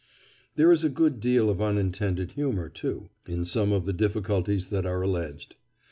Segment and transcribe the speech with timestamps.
[0.55, 4.83] There is a good deal of unintended humour, too, in some of the difficulties that
[4.87, 5.57] are alleged.